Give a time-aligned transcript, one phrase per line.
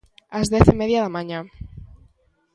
[0.37, 1.39] Ás dez e media da mañá.